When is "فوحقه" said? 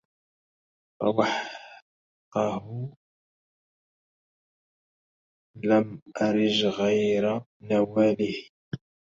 0.99-2.93